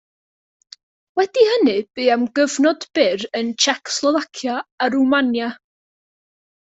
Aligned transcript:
Wedi 1.19 1.43
hynny 1.49 1.75
bu 1.99 2.07
am 2.15 2.23
gyfnod 2.39 2.87
byr 2.99 3.27
yn 3.41 3.53
Tsiecoslofacia 3.65 4.57
a 4.87 4.93
Rwmania. 4.95 5.55